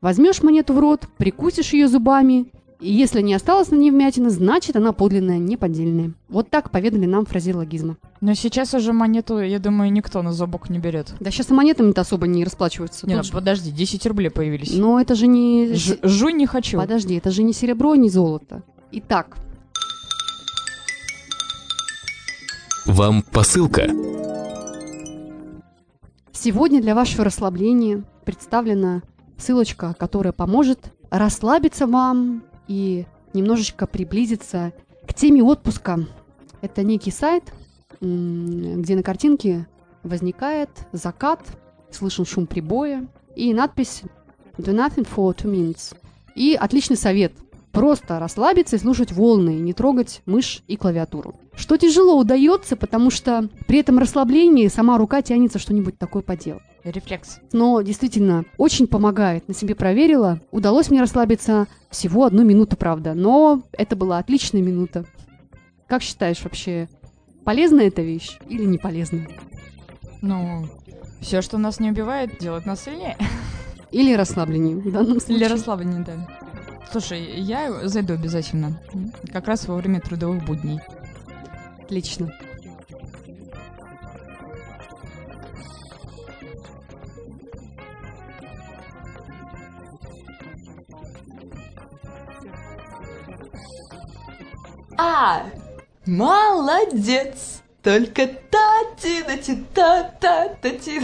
Возьмешь 0.00 0.42
монету 0.42 0.72
в 0.72 0.78
рот, 0.78 1.06
прикусишь 1.18 1.72
ее 1.72 1.88
зубами, 1.88 2.46
и 2.84 2.92
если 2.92 3.22
не 3.22 3.32
осталось 3.32 3.70
на 3.70 3.76
ней 3.76 3.90
вмятины, 3.90 4.28
значит 4.28 4.76
она 4.76 4.92
подлинная, 4.92 5.38
не 5.38 5.56
поддельная. 5.56 6.12
Вот 6.28 6.50
так 6.50 6.70
поведали 6.70 7.06
нам 7.06 7.24
фразеологизмы. 7.24 7.96
Но 8.20 8.34
сейчас 8.34 8.74
уже 8.74 8.92
монету, 8.92 9.38
я 9.38 9.58
думаю, 9.58 9.90
никто 9.90 10.20
на 10.20 10.34
зубок 10.34 10.68
не 10.68 10.78
берет. 10.78 11.14
Да 11.18 11.30
сейчас 11.30 11.48
и 11.48 11.54
монетами-то 11.54 12.02
особо 12.02 12.26
не 12.26 12.44
расплачиваются. 12.44 13.06
Нет, 13.06 13.16
ну, 13.16 13.22
же... 13.22 13.32
подожди, 13.32 13.70
10 13.70 14.04
рублей 14.04 14.28
появились. 14.28 14.74
Но 14.74 15.00
это 15.00 15.14
же 15.14 15.28
не... 15.28 15.72
Ж- 15.72 15.96
жу 16.02 16.28
не 16.28 16.44
хочу. 16.44 16.76
Подожди, 16.76 17.14
это 17.14 17.30
же 17.30 17.42
не 17.42 17.54
серебро, 17.54 17.94
не 17.94 18.10
золото. 18.10 18.62
Итак. 18.92 19.38
Вам 22.84 23.22
посылка. 23.22 23.88
Сегодня 26.32 26.82
для 26.82 26.94
вашего 26.94 27.24
расслабления 27.24 28.04
представлена 28.26 29.00
ссылочка, 29.38 29.96
которая 29.98 30.34
поможет 30.34 30.92
расслабиться 31.08 31.86
вам 31.86 32.42
и 32.68 33.06
немножечко 33.32 33.86
приблизиться 33.86 34.72
к 35.06 35.14
теме 35.14 35.42
отпуска. 35.42 36.06
Это 36.60 36.82
некий 36.82 37.10
сайт, 37.10 37.52
где 38.00 38.96
на 38.96 39.02
картинке 39.02 39.66
возникает 40.02 40.70
закат, 40.92 41.40
слышен 41.90 42.24
шум 42.24 42.46
прибоя 42.46 43.06
и 43.36 43.52
надпись 43.54 44.02
«Do 44.56 44.72
nothing 44.72 45.06
for 45.06 45.34
two 45.34 45.50
minutes». 45.50 45.94
И 46.34 46.54
отличный 46.54 46.96
совет– 46.96 47.32
просто 47.74 48.18
расслабиться 48.18 48.76
и 48.76 48.78
слушать 48.78 49.12
волны, 49.12 49.58
не 49.58 49.74
трогать 49.74 50.22
мышь 50.26 50.62
и 50.68 50.76
клавиатуру. 50.76 51.34
Что 51.54 51.76
тяжело 51.76 52.18
удается, 52.18 52.76
потому 52.76 53.10
что 53.10 53.48
при 53.66 53.80
этом 53.80 53.98
расслаблении 53.98 54.68
сама 54.68 54.96
рука 54.96 55.20
тянется 55.22 55.58
что-нибудь 55.58 55.98
такое 55.98 56.22
поделать. 56.22 56.62
Рефлекс. 56.84 57.38
Но 57.52 57.80
действительно 57.82 58.44
очень 58.58 58.86
помогает. 58.86 59.48
На 59.48 59.54
себе 59.54 59.74
проверила. 59.74 60.40
Удалось 60.50 60.90
мне 60.90 61.00
расслабиться 61.00 61.66
всего 61.90 62.24
одну 62.24 62.44
минуту, 62.44 62.76
правда. 62.76 63.14
Но 63.14 63.62
это 63.72 63.96
была 63.96 64.18
отличная 64.18 64.62
минута. 64.62 65.04
Как 65.86 66.02
считаешь 66.02 66.42
вообще, 66.42 66.88
полезная 67.44 67.88
эта 67.88 68.02
вещь 68.02 68.38
или 68.48 68.64
не 68.64 68.78
полезная? 68.78 69.28
Ну, 70.20 70.66
все, 71.20 71.42
что 71.42 71.58
нас 71.58 71.80
не 71.80 71.90
убивает, 71.90 72.38
делает 72.38 72.66
нас 72.66 72.84
сильнее. 72.84 73.16
Или 73.90 74.14
расслабление 74.14 74.76
в 74.76 74.90
данном 74.90 75.20
случае? 75.20 75.36
Или 75.36 75.44
расслабление, 75.44 76.04
да. 76.04 76.26
Слушай, 76.90 77.40
я 77.40 77.86
зайду 77.86 78.14
обязательно. 78.14 78.80
Как 79.32 79.46
раз 79.46 79.68
во 79.68 79.76
время 79.76 80.00
трудовых 80.00 80.44
будней. 80.44 80.80
Отлично. 81.80 82.32
Молодец! 96.06 97.62
Только 97.82 98.26
та 98.26 98.84
тина 98.98 99.36
ти 99.36 99.58
та 99.74 100.02
та 100.18 100.48
та 100.48 100.70
ти 100.70 101.00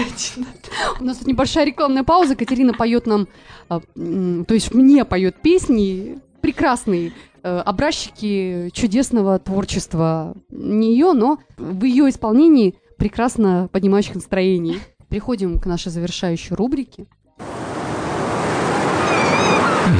У 1.00 1.04
нас 1.04 1.19
тут 1.19 1.26
небольшая 1.26 1.66
рекламная 1.66 2.04
пауза. 2.04 2.35
Катерина 2.35 2.73
поет 2.73 3.07
нам, 3.07 3.28
а, 3.69 3.80
то 3.80 4.54
есть 4.54 4.75
мне 4.75 5.04
поет 5.04 5.42
песни 5.42 6.19
прекрасные, 6.40 7.12
э, 7.42 7.59
образчики 7.59 8.71
чудесного 8.73 9.38
творчества. 9.38 10.35
Не 10.49 10.92
ее, 10.92 11.12
но 11.12 11.38
в 11.59 11.85
ее 11.85 12.09
исполнении 12.09 12.76
прекрасно 12.97 13.69
поднимающих 13.73 14.14
настроений. 14.14 14.78
Переходим 15.11 15.59
к 15.59 15.66
нашей 15.66 15.90
завершающей 15.90 16.54
рубрике. 16.57 17.07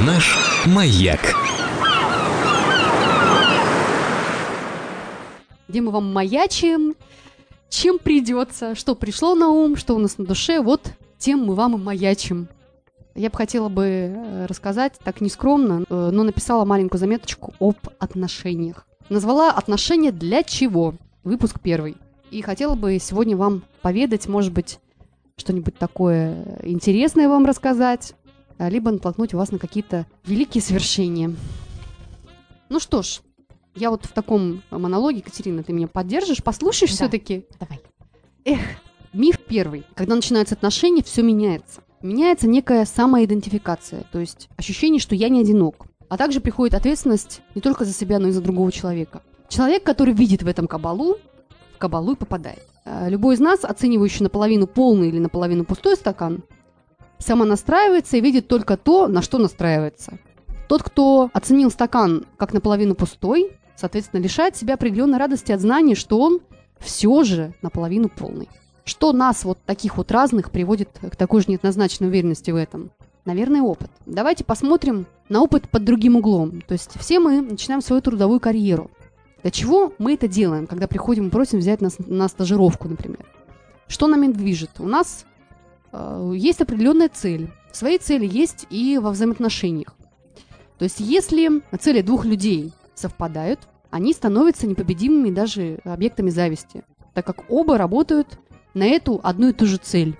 Наш 0.05 0.65
маяк. 0.65 1.19
Где 5.71 5.79
мы 5.79 5.91
вам 5.91 6.13
маячим, 6.13 6.95
чем 7.69 7.97
придется, 7.97 8.75
что 8.75 8.93
пришло 8.93 9.35
на 9.35 9.47
ум, 9.47 9.77
что 9.77 9.95
у 9.95 9.99
нас 9.99 10.17
на 10.17 10.25
душе, 10.25 10.59
вот 10.59 10.91
тем 11.17 11.45
мы 11.45 11.55
вам 11.55 11.75
и 11.75 11.77
маячим. 11.77 12.49
Я 13.15 13.29
бы 13.29 13.37
хотела 13.37 13.69
бы 13.69 13.83
э, 13.85 14.45
рассказать, 14.47 14.99
так 15.01 15.21
нескромно, 15.21 15.85
э, 15.89 16.09
но 16.11 16.23
написала 16.23 16.65
маленькую 16.65 16.99
заметочку 16.99 17.53
об 17.59 17.77
отношениях. 17.99 18.85
Назвала 19.07 19.51
«Отношения 19.51 20.11
для 20.11 20.43
чего?» 20.43 20.95
Выпуск 21.23 21.59
первый. 21.61 21.95
И 22.31 22.41
хотела 22.41 22.75
бы 22.75 22.97
сегодня 22.99 23.37
вам 23.37 23.63
поведать, 23.81 24.27
может 24.27 24.51
быть, 24.51 24.79
что-нибудь 25.37 25.77
такое 25.77 26.59
интересное 26.63 27.29
вам 27.29 27.45
рассказать, 27.45 28.13
а, 28.57 28.69
либо 28.69 28.91
натолкнуть 28.91 29.33
вас 29.33 29.51
на 29.51 29.57
какие-то 29.59 30.05
великие 30.25 30.61
свершения. 30.61 31.33
Ну 32.69 32.79
что 32.79 33.01
ж, 33.01 33.21
я 33.75 33.89
вот 33.89 34.05
в 34.05 34.11
таком 34.13 34.63
монологе, 34.71 35.21
Катерина, 35.21 35.63
ты 35.63 35.73
меня 35.73 35.87
поддержишь, 35.87 36.43
послушаешь 36.43 36.91
Да. 36.91 36.95
все-таки? 36.97 37.45
Давай. 37.59 37.81
Эх, 38.45 38.59
миф 39.13 39.39
первый. 39.39 39.85
Когда 39.95 40.15
начинаются 40.15 40.55
отношения, 40.55 41.03
все 41.03 41.21
меняется. 41.21 41.81
Меняется 42.01 42.47
некая 42.47 42.85
самоидентификация, 42.85 44.05
то 44.11 44.19
есть 44.19 44.49
ощущение, 44.57 44.99
что 44.99 45.13
я 45.15 45.29
не 45.29 45.41
одинок. 45.41 45.85
А 46.09 46.17
также 46.17 46.41
приходит 46.41 46.73
ответственность 46.75 47.41
не 47.55 47.61
только 47.61 47.85
за 47.85 47.93
себя, 47.93 48.19
но 48.19 48.27
и 48.27 48.31
за 48.31 48.41
другого 48.41 48.71
человека. 48.71 49.21
Человек, 49.47 49.83
который 49.83 50.13
видит 50.13 50.43
в 50.43 50.47
этом 50.47 50.67
кабалу, 50.67 51.17
в 51.75 51.77
кабалу 51.77 52.13
и 52.13 52.15
попадает. 52.15 52.65
А, 52.83 53.07
Любой 53.07 53.35
из 53.35 53.39
нас, 53.39 53.63
оценивающий 53.63 54.23
наполовину 54.23 54.65
полный 54.67 55.09
или 55.09 55.19
наполовину 55.19 55.63
пустой 55.63 55.95
стакан, 55.95 56.43
самонастраивается 57.19 58.17
и 58.17 58.21
видит 58.21 58.47
только 58.47 58.77
то, 58.77 59.07
на 59.07 59.21
что 59.21 59.37
настраивается. 59.37 60.17
Тот, 60.67 60.83
кто 60.83 61.29
оценил 61.33 61.69
стакан 61.69 62.25
как 62.37 62.53
наполовину 62.53 62.95
пустой, 62.95 63.51
соответственно, 63.75 64.21
лишает 64.21 64.55
себя 64.55 64.75
определенной 64.75 65.17
радости 65.17 65.51
от 65.51 65.61
знания, 65.61 65.95
что 65.95 66.19
он 66.19 66.39
все 66.79 67.23
же 67.23 67.53
наполовину 67.61 68.09
полный. 68.09 68.49
Что 68.83 69.13
нас, 69.13 69.43
вот 69.43 69.59
таких 69.65 69.97
вот 69.97 70.11
разных, 70.11 70.51
приводит 70.51 70.89
к 70.99 71.15
такой 71.15 71.41
же 71.41 71.47
неоднозначной 71.49 72.07
уверенности 72.07 72.51
в 72.51 72.55
этом? 72.55 72.91
Наверное, 73.25 73.61
опыт. 73.61 73.91
Давайте 74.05 74.43
посмотрим 74.43 75.05
на 75.29 75.41
опыт 75.41 75.69
под 75.69 75.83
другим 75.83 76.15
углом. 76.15 76.61
То 76.61 76.73
есть 76.73 76.91
все 76.99 77.19
мы 77.19 77.41
начинаем 77.41 77.81
свою 77.81 78.01
трудовую 78.01 78.39
карьеру. 78.39 78.89
Для 79.43 79.51
чего 79.51 79.93
мы 79.97 80.13
это 80.13 80.27
делаем, 80.27 80.67
когда 80.67 80.87
приходим 80.87 81.27
и 81.27 81.31
просим 81.31 81.59
взять 81.59 81.81
нас 81.81 81.97
на 81.99 82.27
стажировку, 82.27 82.87
например? 82.87 83.25
Что 83.87 84.07
нами 84.07 84.31
движет? 84.31 84.71
У 84.79 84.87
нас 84.87 85.25
э, 85.91 86.33
есть 86.35 86.61
определенная 86.61 87.09
цель. 87.09 87.51
Свои 87.71 87.97
цели 87.97 88.27
есть 88.27 88.65
и 88.69 88.97
во 88.97 89.11
взаимоотношениях. 89.11 89.95
То 90.77 90.83
есть 90.85 90.99
если 90.99 91.61
цели 91.79 92.01
двух 92.01 92.25
людей 92.25 92.73
совпадают, 93.01 93.59
они 93.89 94.13
становятся 94.13 94.67
непобедимыми 94.67 95.31
даже 95.31 95.79
объектами 95.83 96.29
зависти, 96.29 96.83
так 97.13 97.25
как 97.25 97.43
оба 97.49 97.77
работают 97.77 98.39
на 98.73 98.85
эту 98.85 99.19
одну 99.23 99.49
и 99.49 99.53
ту 99.53 99.65
же 99.65 99.77
цель. 99.77 100.17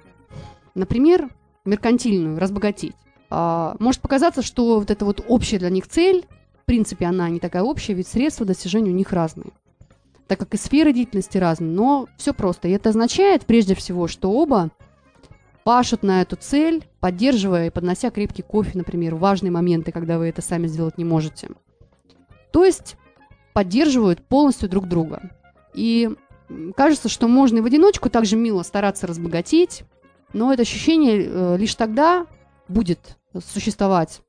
Например, 0.76 1.30
меркантильную, 1.66 2.40
разбогатеть. 2.40 2.96
А, 3.30 3.76
может 3.80 4.02
показаться, 4.02 4.42
что 4.42 4.80
вот 4.80 4.92
эта 4.92 5.06
вот 5.06 5.24
общая 5.28 5.60
для 5.60 5.70
них 5.70 5.88
цель, 5.88 6.26
в 6.62 6.66
принципе, 6.66 7.06
она 7.06 7.30
не 7.30 7.40
такая 7.40 7.64
общая, 7.64 7.94
ведь 7.94 8.08
средства 8.08 8.46
достижения 8.46 8.92
у 8.92 8.96
них 8.96 9.14
разные. 9.14 9.52
Так 10.28 10.40
как 10.40 10.54
и 10.54 10.58
сферы 10.58 10.94
деятельности 10.94 11.38
разные, 11.38 11.72
но 11.72 12.08
все 12.18 12.34
просто. 12.34 12.68
И 12.68 12.72
это 12.72 12.90
означает, 12.90 13.46
прежде 13.46 13.76
всего, 13.76 14.08
что 14.08 14.32
оба 14.32 14.72
пашут 15.64 16.04
на 16.04 16.22
эту 16.22 16.36
цель, 16.36 16.86
поддерживая 17.00 17.68
и 17.68 17.70
поднося 17.70 18.10
крепкий 18.12 18.42
кофе, 18.42 18.72
например, 18.78 19.16
важные 19.16 19.52
моменты, 19.52 19.92
когда 19.92 20.18
вы 20.18 20.28
это 20.28 20.42
сами 20.42 20.68
сделать 20.68 20.98
не 20.98 21.06
можете. 21.06 21.50
То 22.52 22.66
есть 22.66 22.96
поддерживают 23.54 24.22
полностью 24.22 24.70
друг 24.70 24.88
друга. 24.88 25.32
И 25.74 26.10
кажется, 26.76 27.10
что 27.10 27.28
можно 27.28 27.58
и 27.58 27.62
в 27.62 27.66
одиночку 27.66 28.10
также 28.10 28.36
мило 28.36 28.64
стараться 28.64 29.08
разбогатеть, 29.08 29.84
но 30.34 30.54
это 30.54 30.62
ощущение 30.62 31.26
э, 31.26 31.58
лишь 31.58 31.76
тогда 31.76 32.28
будет 32.68 33.18
существовать, 33.54 34.22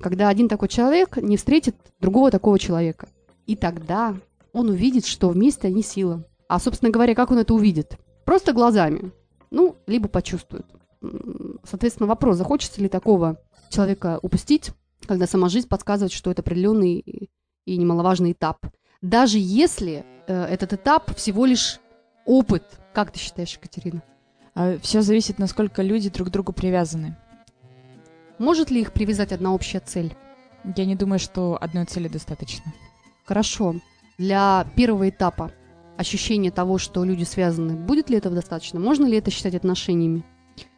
когда 0.00 0.28
один 0.28 0.48
такой 0.48 0.68
человек 0.68 1.16
не 1.16 1.36
встретит 1.36 1.76
другого 2.00 2.30
такого 2.30 2.58
человека. 2.58 3.08
И 3.46 3.56
тогда 3.56 4.16
он 4.52 4.70
увидит, 4.70 5.06
что 5.06 5.28
вместе 5.28 5.68
они 5.68 5.82
сила. 5.82 6.24
А, 6.48 6.58
собственно 6.58 6.90
говоря, 6.90 7.14
как 7.14 7.30
он 7.30 7.38
это 7.38 7.54
увидит? 7.54 7.98
Просто 8.24 8.52
глазами. 8.52 9.12
Ну, 9.50 9.76
либо 9.86 10.08
почувствует. 10.08 10.66
Соответственно, 11.64 12.08
вопрос, 12.08 12.36
захочется 12.36 12.80
ли 12.80 12.88
такого 12.88 13.40
человека 13.70 14.18
упустить, 14.22 14.72
когда 15.06 15.26
сама 15.26 15.48
жизнь 15.48 15.68
подсказывает, 15.68 16.12
что 16.12 16.30
это 16.30 16.42
определенный 16.42 17.30
и- 17.66 17.76
немаловажный 17.76 18.32
этап. 18.32 18.66
Даже 19.02 19.38
если 19.38 20.06
э, 20.26 20.44
этот 20.44 20.72
этап 20.72 21.14
всего 21.16 21.44
лишь 21.44 21.80
опыт. 22.24 22.64
Как 22.94 23.10
ты 23.12 23.18
считаешь, 23.18 23.54
Екатерина? 23.54 24.02
Все 24.80 25.00
А 25.00 25.02
зависит, 25.02 25.38
насколько 25.38 25.82
люди 25.82 26.08
друг 26.08 26.28
к 26.28 26.30
другу 26.30 26.52
привязаны. 26.52 27.16
Может 28.38 28.70
ли 28.70 28.80
их 28.80 28.92
привязать 28.92 29.32
одна 29.32 29.52
общая 29.52 29.80
цель? 29.80 30.14
Я 30.76 30.86
не 30.86 30.96
думаю, 30.96 31.18
что 31.18 31.58
одной 31.60 31.84
цели 31.84 32.08
достаточно. 32.08 32.72
Хорошо. 33.24 33.76
Для 34.18 34.66
первого 34.74 35.08
этапа 35.10 35.52
ощущение 35.96 36.50
того, 36.50 36.78
что 36.78 37.04
люди 37.04 37.24
связаны, 37.24 37.74
будет 37.74 38.10
ли 38.10 38.16
этого 38.16 38.34
достаточно? 38.34 38.80
Можно 38.80 39.06
ли 39.06 39.16
это 39.18 39.30
считать 39.30 39.54
отношениями? 39.54 40.24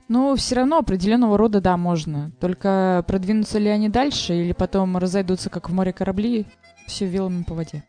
Ну, 0.09 0.35
все 0.37 0.57
равно 0.57 0.79
определенного 0.79 1.37
рода, 1.37 1.61
да, 1.61 1.77
можно. 1.77 2.33
Только 2.41 3.05
продвинутся 3.07 3.59
ли 3.59 3.69
они 3.69 3.89
дальше, 3.89 4.35
или 4.35 4.53
потом 4.53 4.97
разойдутся, 4.97 5.51
как 5.51 5.69
в 5.69 5.75
море 5.75 5.93
корабли, 5.93 6.47
все 6.89 7.07
вилами 7.07 7.43
по 7.45 7.55
воде. 7.55 7.85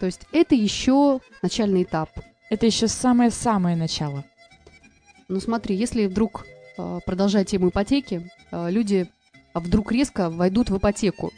То 0.00 0.06
есть 0.06 0.22
это 0.32 0.54
еще 0.54 1.20
начальный 1.42 1.82
этап. 1.82 2.10
Это 2.50 2.66
еще 2.66 2.88
самое-самое 2.88 3.76
начало. 3.76 4.24
Ну 5.28 5.40
смотри, 5.40 5.74
если 5.76 6.06
вдруг 6.06 6.44
э, 6.76 7.00
продолжать 7.06 7.48
тему 7.48 7.70
ипотеки, 7.70 8.30
э, 8.52 8.70
люди 8.70 9.08
вдруг 9.54 9.92
резко 9.92 10.30
войдут 10.30 10.70
в 10.70 10.76
ипотеку, 10.76 11.32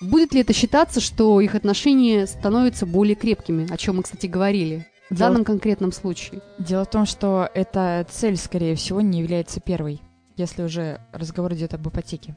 будет 0.00 0.32
ли 0.32 0.40
это 0.40 0.52
считаться, 0.52 1.00
что 1.00 1.40
их 1.40 1.54
отношения 1.54 2.26
становятся 2.26 2.86
более 2.86 3.16
крепкими, 3.16 3.70
о 3.72 3.76
чем 3.76 3.96
мы, 3.96 4.02
кстати, 4.02 4.26
говорили? 4.26 4.86
в 5.10 5.16
Дело- 5.16 5.28
данном 5.30 5.44
конкретном 5.44 5.92
случае. 5.92 6.40
Дело 6.58 6.84
в 6.84 6.90
том, 6.90 7.04
что 7.04 7.48
эта 7.54 8.06
цель, 8.10 8.36
скорее 8.38 8.74
всего, 8.74 9.02
не 9.02 9.20
является 9.20 9.60
первой, 9.60 10.00
если 10.36 10.62
уже 10.62 11.00
разговор 11.12 11.52
идет 11.54 11.74
об 11.74 11.86
ипотеке. 11.86 12.36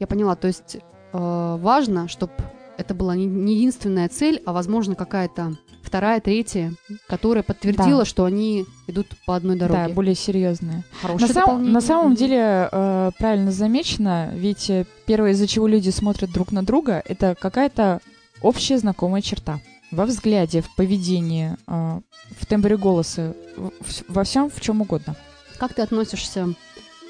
Я 0.00 0.06
поняла, 0.08 0.34
то 0.34 0.48
есть 0.48 0.76
э, 0.76 0.78
важно, 1.12 2.08
чтобы 2.08 2.32
это 2.80 2.94
была 2.94 3.14
не, 3.16 3.26
не 3.26 3.54
единственная 3.56 4.08
цель, 4.08 4.42
а, 4.46 4.52
возможно, 4.52 4.94
какая-то 4.94 5.56
вторая, 5.82 6.20
третья, 6.20 6.72
которая 7.08 7.42
подтвердила, 7.42 8.00
Да. 8.00 8.04
что 8.04 8.24
они 8.24 8.64
идут 8.86 9.06
по 9.26 9.34
одной 9.36 9.56
дороге. 9.56 9.88
Да, 9.88 9.94
более 9.94 10.14
серьезная. 10.14 10.84
Хорошее 11.02 11.28
На, 11.28 11.34
сам- 11.34 11.72
на 11.72 11.80
самом 11.80 12.14
деле, 12.14 12.68
э, 12.70 13.10
правильно 13.18 13.50
замечено, 13.50 14.30
ведь 14.34 14.70
э, 14.70 14.84
первое, 15.06 15.30
из-за 15.32 15.46
чего 15.46 15.66
люди 15.66 15.90
смотрят 15.90 16.30
друг 16.32 16.52
на 16.52 16.62
друга, 16.64 17.02
это 17.06 17.34
какая-то 17.38 18.00
общая 18.42 18.78
знакомая 18.78 19.22
черта. 19.22 19.60
Во 19.90 20.04
взгляде, 20.06 20.60
в 20.60 20.72
поведении, 20.76 21.56
э, 21.66 22.00
в 22.38 22.46
тембре 22.46 22.76
голоса, 22.76 23.34
в- 23.56 24.04
во 24.08 24.22
всем, 24.24 24.48
в 24.50 24.60
чем 24.60 24.82
угодно. 24.82 25.16
Как 25.58 25.74
ты 25.74 25.82
относишься, 25.82 26.46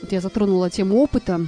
вот 0.01 0.11
я 0.13 0.21
затронула 0.23 0.71
тему 0.71 0.97
опыта, 1.03 1.41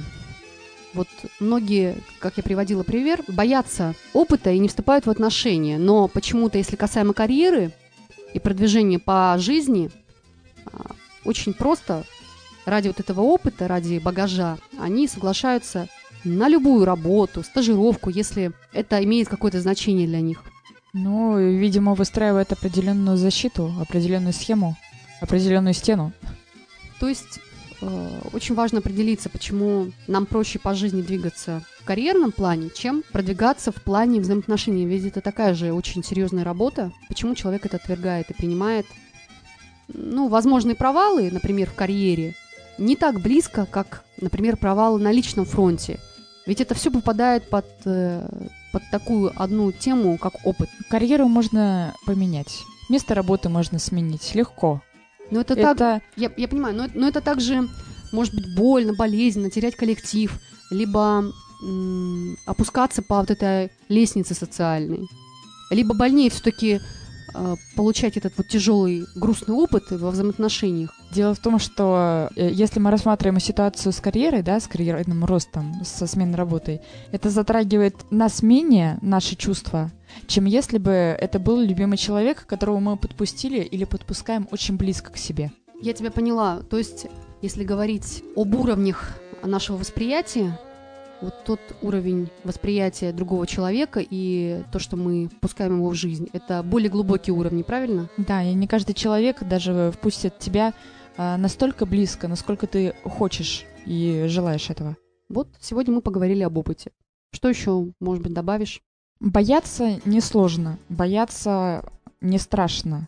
вот 0.93 1.07
многие, 1.39 1.97
как 2.19 2.37
я 2.37 2.43
приводила 2.43 2.83
пример, 2.83 3.23
боятся 3.27 3.95
опыта 4.13 4.51
и 4.51 4.59
не 4.59 4.67
вступают 4.67 5.05
в 5.05 5.09
отношения, 5.09 5.77
но 5.77 6.07
почему-то, 6.07 6.57
если 6.57 6.75
касаемо 6.75 7.13
карьеры 7.13 7.71
и 8.33 8.39
продвижения 8.39 8.99
по 8.99 9.35
жизни, 9.39 9.89
а, 10.65 10.91
очень 11.25 11.53
просто 11.53 12.03
ради 12.65 12.87
вот 12.87 12.99
этого 12.99 13.21
опыта, 13.21 13.67
ради 13.67 13.99
багажа, 13.99 14.57
они 14.79 15.07
соглашаются 15.07 15.87
на 16.23 16.47
любую 16.47 16.85
работу, 16.85 17.43
стажировку, 17.43 18.09
если 18.09 18.51
это 18.71 19.03
имеет 19.03 19.27
какое-то 19.27 19.61
значение 19.61 20.07
для 20.07 20.21
них. 20.21 20.43
Ну, 20.93 21.39
видимо, 21.39 21.95
выстраивает 21.95 22.51
определенную 22.51 23.17
защиту, 23.17 23.73
определенную 23.81 24.33
схему, 24.33 24.77
определенную 25.21 25.73
стену. 25.73 26.13
То 26.99 27.09
есть 27.09 27.39
очень 28.33 28.55
важно 28.55 28.79
определиться, 28.79 29.29
почему 29.29 29.91
нам 30.07 30.25
проще 30.25 30.59
по 30.59 30.73
жизни 30.73 31.01
двигаться 31.01 31.63
в 31.79 31.85
карьерном 31.85 32.31
плане, 32.31 32.69
чем 32.73 33.03
продвигаться 33.11 33.71
в 33.71 33.75
плане 33.75 34.21
взаимоотношений. 34.21 34.85
Ведь 34.85 35.05
это 35.05 35.21
такая 35.21 35.53
же 35.53 35.73
очень 35.73 36.03
серьезная 36.03 36.43
работа. 36.43 36.91
Почему 37.07 37.35
человек 37.35 37.65
это 37.65 37.77
отвергает 37.77 38.29
и 38.29 38.33
принимает, 38.33 38.85
ну, 39.87 40.27
возможные 40.27 40.75
провалы, 40.75 41.29
например, 41.31 41.69
в 41.69 41.75
карьере, 41.75 42.35
не 42.77 42.95
так 42.95 43.21
близко, 43.21 43.65
как, 43.65 44.03
например, 44.19 44.57
провалы 44.57 44.99
на 44.99 45.11
личном 45.11 45.45
фронте. 45.45 45.99
Ведь 46.45 46.61
это 46.61 46.73
все 46.73 46.91
попадает 46.91 47.49
под, 47.49 47.65
э, 47.85 48.27
под 48.71 48.83
такую 48.91 49.31
одну 49.35 49.71
тему, 49.71 50.17
как 50.17 50.45
опыт. 50.45 50.69
Карьеру 50.89 51.27
можно 51.27 51.93
поменять. 52.05 52.63
Место 52.89 53.15
работы 53.15 53.49
можно 53.49 53.79
сменить 53.79 54.35
легко. 54.35 54.81
Но 55.33 55.41
это, 55.41 55.55
так 55.55 55.75
Это 55.75 56.01
Я, 56.15 56.31
я 56.37 56.47
понимаю, 56.47 56.75
но, 56.75 56.87
но 56.93 57.07
это 57.07 57.21
также 57.21 57.67
может 58.11 58.33
быть 58.35 58.55
больно, 58.55 58.93
болезненно, 58.93 59.49
терять 59.49 59.75
коллектив, 59.75 60.31
либо 60.69 61.31
м, 61.63 62.37
опускаться 62.45 63.01
по 63.01 63.19
вот 63.19 63.31
этой 63.31 63.71
лестнице 63.89 64.33
социальной. 64.33 65.07
Либо 65.71 65.95
больнее 65.95 66.29
все-таки 66.29 66.79
получать 67.75 68.17
этот 68.17 68.37
вот 68.37 68.47
тяжелый, 68.47 69.05
грустный 69.15 69.55
опыт 69.55 69.91
во 69.91 70.11
взаимоотношениях. 70.11 70.91
Дело 71.11 71.33
в 71.33 71.39
том, 71.39 71.59
что 71.59 72.29
э, 72.35 72.49
если 72.51 72.79
мы 72.79 72.91
рассматриваем 72.91 73.39
ситуацию 73.39 73.91
с 73.91 73.99
карьерой, 73.99 74.41
да, 74.41 74.59
с 74.59 74.67
карьерным 74.67 75.25
ростом, 75.25 75.83
со 75.83 76.07
сменой 76.07 76.35
работой, 76.35 76.81
это 77.11 77.29
затрагивает 77.29 77.95
нас 78.11 78.41
менее, 78.41 78.97
наши 79.01 79.35
чувства, 79.35 79.91
чем 80.27 80.45
если 80.45 80.77
бы 80.77 80.91
это 80.91 81.39
был 81.39 81.59
любимый 81.59 81.97
человек, 81.97 82.45
которого 82.45 82.79
мы 82.79 82.97
подпустили 82.97 83.59
или 83.59 83.85
подпускаем 83.85 84.47
очень 84.51 84.77
близко 84.77 85.11
к 85.11 85.17
себе. 85.17 85.51
Я 85.81 85.93
тебя 85.93 86.11
поняла. 86.11 86.61
То 86.61 86.77
есть, 86.77 87.07
если 87.41 87.63
говорить 87.63 88.23
об 88.35 88.55
уровнях 88.55 89.17
нашего 89.43 89.77
восприятия, 89.77 90.57
вот 91.23 91.43
тот 91.45 91.59
уровень 91.81 92.29
восприятия 92.43 93.11
другого 93.11 93.47
человека 93.47 94.01
и 94.07 94.63
то, 94.71 94.79
что 94.79 94.97
мы 94.97 95.29
пускаем 95.41 95.77
его 95.77 95.89
в 95.89 95.95
жизнь, 95.95 96.29
это 96.33 96.61
более 96.63 96.89
глубокие 96.89 97.33
уровни, 97.33 97.63
правильно? 97.63 98.09
Да, 98.17 98.43
и 98.43 98.53
не 98.53 98.67
каждый 98.67 98.93
человек 98.93 99.41
даже 99.43 99.91
впустит 99.95 100.37
тебя 100.39 100.73
а, 101.17 101.37
настолько 101.37 101.85
близко, 101.85 102.27
насколько 102.27 102.67
ты 102.67 102.93
хочешь 103.03 103.65
и 103.85 104.25
желаешь 104.27 104.69
этого. 104.69 104.97
Вот 105.29 105.47
сегодня 105.59 105.93
мы 105.93 106.01
поговорили 106.01 106.43
об 106.43 106.57
опыте. 106.57 106.91
Что 107.31 107.49
еще, 107.49 107.87
может 107.99 108.23
быть, 108.23 108.33
добавишь? 108.33 108.81
Бояться 109.19 109.99
несложно, 110.05 110.77
бояться 110.89 111.89
не 112.19 112.37
страшно, 112.37 113.07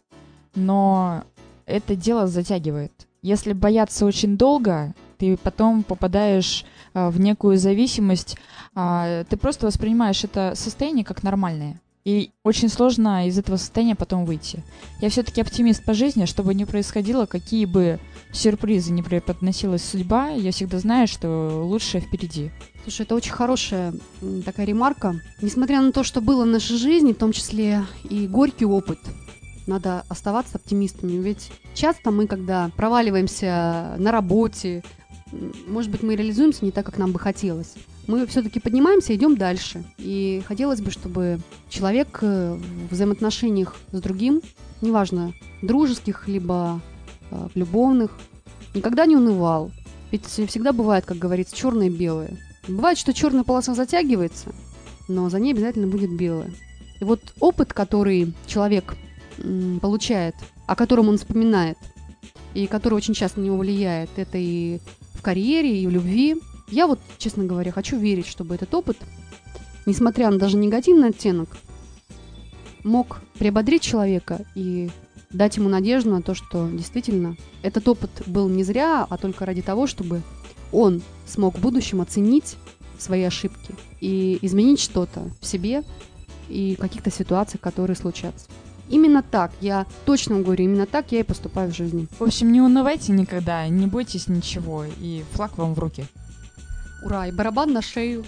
но 0.56 1.23
это 1.65 1.95
дело 1.95 2.28
затягивает. 2.28 3.08
Если 3.21 3.54
бояться 3.54 4.06
очень 4.06 4.38
долго, 4.38 4.93
ты 5.17 5.38
потом 5.38 5.84
попадаешь 5.84 6.65
в 6.96 7.20
некую 7.20 7.58
зависимость, 7.58 8.38
а, 8.74 9.24
ты 9.26 9.38
просто 9.38 9.68
воспринимаешь 9.68 10.24
это 10.24 10.54
состояние 10.56 11.06
как 11.06 11.24
нормальное. 11.24 11.80
И 12.06 12.30
очень 12.44 12.70
сложно 12.70 13.28
из 13.28 13.40
этого 13.40 13.58
состояния 13.58 13.96
потом 13.96 14.26
выйти. 14.26 14.64
Я 15.02 15.10
все-таки 15.10 15.42
оптимист 15.42 15.84
по 15.84 15.96
жизни, 15.96 16.26
чтобы 16.26 16.54
не 16.54 16.66
происходило, 16.66 17.26
какие 17.26 17.66
бы 17.66 18.00
сюрпризы 18.32 18.92
не 18.92 19.02
преподносилась 19.02 19.84
судьба, 19.84 20.30
я 20.30 20.52
всегда 20.52 20.78
знаю, 20.78 21.08
что 21.08 21.64
лучшее 21.66 22.02
впереди. 22.02 22.52
Слушай, 22.84 23.02
это 23.02 23.16
очень 23.16 23.32
хорошая 23.32 23.94
такая 24.46 24.68
ремарка. 24.68 25.20
Несмотря 25.42 25.82
на 25.82 25.92
то, 25.92 26.04
что 26.04 26.22
было 26.22 26.44
в 26.44 26.48
нашей 26.48 26.78
жизни, 26.78 27.14
в 27.14 27.18
том 27.18 27.32
числе 27.32 27.84
и 28.04 28.28
горький 28.28 28.66
опыт, 28.66 29.00
надо 29.66 30.04
оставаться 30.08 30.58
оптимистами. 30.58 31.14
Ведь 31.14 31.52
часто 31.74 32.12
мы, 32.12 32.28
когда 32.28 32.70
проваливаемся 32.76 33.96
на 33.98 34.12
работе, 34.12 34.84
может 35.67 35.91
быть, 35.91 36.04
мы 36.04 36.15
реализуемся 36.15 36.65
не 36.65 36.71
так, 36.71 36.86
как 36.86 36.98
нам 36.98 37.12
бы 37.12 37.19
хотелось. 37.19 37.74
Мы 38.08 38.26
все-таки 38.28 38.60
поднимаемся 38.60 39.15
идем 39.15 39.38
дальше. 39.38 39.84
И 39.98 40.43
хотелось 40.48 40.82
бы, 40.82 40.91
чтобы 40.91 41.39
человек 41.69 42.19
э, 42.21 42.58
в 42.89 42.93
взаимоотношениях 42.93 43.76
с 43.91 44.00
другим, 44.02 44.41
неважно, 44.82 45.34
дружеских, 45.62 46.28
либо 46.28 46.82
э, 47.32 47.48
любовных, 47.56 48.12
никогда 48.74 49.06
не 49.06 49.15
унывал. 49.15 49.71
Ведь 50.12 50.26
всегда 50.26 50.71
бывает, 50.71 51.06
как 51.06 51.17
говорится, 51.17 51.56
черное 51.56 51.88
и 51.88 51.89
белое. 51.89 52.38
Бывает, 52.67 52.98
что 52.98 53.13
черная 53.13 53.43
полоса 53.43 53.74
затягивается, 53.74 54.54
но 55.08 55.30
за 55.30 55.39
ней 55.39 55.54
обязательно 55.54 55.88
будет 55.88 56.15
белая. 56.15 56.52
И 57.00 57.04
вот 57.04 57.21
опыт, 57.39 57.74
который 57.74 58.34
человек 58.48 58.95
м, 59.38 59.80
получает, 59.80 60.36
о 60.65 60.76
котором 60.76 61.10
он 61.10 61.17
вспоминает, 61.17 61.78
и 62.54 62.67
который 62.67 62.95
очень 62.95 63.13
часто 63.13 63.39
на 63.39 63.45
него 63.45 63.58
влияет, 63.58 64.10
это 64.15 64.38
и 64.38 64.80
карьере, 65.26 65.82
и 65.82 65.88
в 65.88 65.90
любви. 65.90 66.36
Я 66.70 66.86
вот, 66.86 67.00
честно 67.18 67.46
говоря, 67.46 67.72
хочу 67.72 67.98
верить, 67.98 68.28
чтобы 68.28 68.54
этот 68.54 68.72
опыт, 68.76 68.98
несмотря 69.88 70.30
на 70.30 70.38
даже 70.38 70.56
негативный 70.56 71.10
оттенок, 71.10 71.58
мог 72.84 73.22
приободрить 73.40 73.82
человека 73.82 74.46
и 74.54 74.90
дать 75.32 75.58
ему 75.58 75.68
надежду 75.68 76.12
на 76.12 76.22
то, 76.22 76.36
что 76.36 76.70
действительно 76.70 77.36
этот 77.64 77.88
опыт 77.88 78.12
был 78.28 78.48
не 78.50 78.64
зря, 78.64 79.06
а 79.10 79.18
только 79.18 79.46
ради 79.46 79.64
того, 79.64 79.88
чтобы 79.88 80.22
он 80.72 81.02
смог 81.26 81.58
в 81.58 81.62
будущем 81.62 82.02
оценить 82.02 82.56
свои 83.00 83.24
ошибки 83.24 83.74
и 84.02 84.38
изменить 84.44 84.80
что-то 84.80 85.32
в 85.42 85.46
себе 85.48 85.84
и 86.50 86.76
каких-то 86.76 87.10
ситуациях, 87.10 87.62
которые 87.62 87.98
случатся. 87.98 88.46
Именно 88.89 89.24
так, 89.24 89.52
я 89.62 89.86
точно 90.06 90.39
говорю, 90.41 90.65
именно 90.65 90.86
так 90.86 91.12
я 91.12 91.19
и 91.19 91.24
поступаю 91.24 91.71
в 91.71 91.76
жизни. 91.76 92.08
В 92.19 92.24
общем, 92.24 92.52
не 92.52 92.62
унывайте 92.62 93.12
никогда, 93.12 93.67
не 93.67 93.88
бойтесь 93.88 94.28
ничего, 94.28 94.86
и 94.86 95.24
флаг 95.32 95.58
вам 95.58 95.74
в 95.74 95.80
руки. 95.80 96.06
Ура, 97.04 97.28
и 97.28 97.32
барабан 97.32 97.74
на 97.74 97.82
шею. 97.82 98.24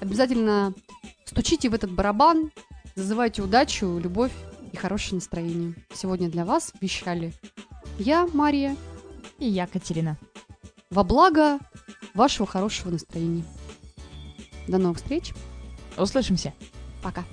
Обязательно 0.00 0.72
стучите 1.24 1.68
в 1.68 1.74
этот 1.74 1.90
барабан, 1.92 2.50
зазывайте 2.96 3.42
удачу, 3.42 3.98
любовь 3.98 4.32
и 4.72 4.76
хорошее 4.76 5.16
настроение. 5.16 5.74
Сегодня 5.94 6.30
для 6.30 6.44
вас 6.44 6.72
вещали 6.80 7.34
я, 7.98 8.26
Мария, 8.32 8.76
И 9.38 9.46
я, 9.48 9.66
Катерина. 9.66 10.16
во 10.90 11.04
благо 11.04 11.58
вашего 12.14 12.46
хорошего 12.46 12.90
настроения. 12.90 13.44
До 14.66 14.78
новых 14.78 14.98
встреч. 14.98 15.32
Услышимся. 15.96 16.52
Пока. 17.02 17.24